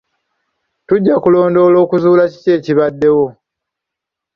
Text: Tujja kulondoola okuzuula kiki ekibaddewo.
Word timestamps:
Tujja 0.87 1.15
kulondoola 1.23 1.77
okuzuula 1.85 2.23
kiki 2.31 2.49
ekibaddewo. 2.57 3.25